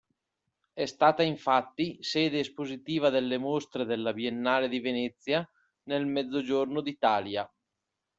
[0.73, 5.47] È stata, infatti, sede espositiva delle mostre della Biennale di Venezia
[5.83, 7.47] nel Mezzogiorno d'Italia.